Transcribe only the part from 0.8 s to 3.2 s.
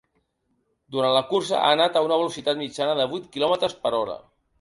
Durant la cursa, ha anat a una velocitat mitjana de